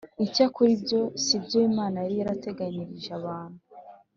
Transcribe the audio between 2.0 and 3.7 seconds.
yari yarateganyirije abantu